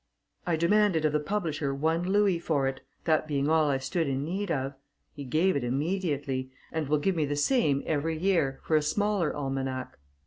[0.47, 4.25] I demanded of the publisher one louis for it, that being all I stood in
[4.25, 4.73] need of.
[5.13, 9.31] He gave it immediately, and will give me the same every year, for a similar
[9.35, 9.99] almanac."